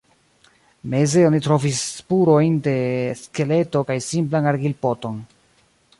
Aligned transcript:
Meze 0.93 1.25
oni 1.27 1.41
trovis 1.47 1.83
spurojn 1.99 2.57
de 2.69 2.75
skeleto 3.21 3.85
kaj 3.91 3.99
simplan 4.07 4.53
argilpoton. 4.53 5.25